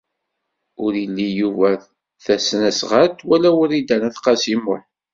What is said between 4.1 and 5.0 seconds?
Qasi Muḥ.